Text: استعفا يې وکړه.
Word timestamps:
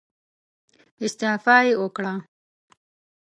استعفا 1.05 1.57
يې 1.65 1.73
وکړه. 1.81 2.13